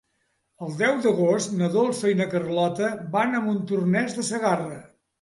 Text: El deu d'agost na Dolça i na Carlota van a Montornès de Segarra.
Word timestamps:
El 0.67 0.71
deu 0.79 0.95
d'agost 1.03 1.53
na 1.59 1.69
Dolça 1.77 2.11
i 2.15 2.19
na 2.23 2.29
Carlota 2.33 2.91
van 3.19 3.37
a 3.43 3.47
Montornès 3.49 4.21
de 4.21 4.31
Segarra. 4.35 4.85